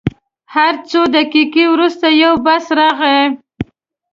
هر 0.55 0.73
څو 0.89 1.01
دقیقې 1.17 1.65
وروسته 1.73 2.07
یو 2.23 2.33
بس 2.45 2.65
راغی. 2.77 3.21